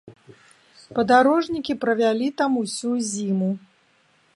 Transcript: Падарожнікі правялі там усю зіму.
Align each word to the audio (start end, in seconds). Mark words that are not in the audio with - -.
Падарожнікі 0.99 1.77
правялі 1.83 2.27
там 2.43 2.51
усю 2.63 2.91
зіму. 3.15 3.51